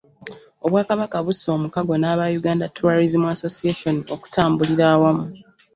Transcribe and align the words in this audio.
Obwakabaka 0.65 1.17
busse 1.25 1.47
omukago 1.57 1.93
n'aba 1.97 2.25
Uganda 2.39 2.71
Tourism 2.75 3.21
Association 3.35 3.95
okutambulira 4.15 4.85
awamu. 4.93 5.25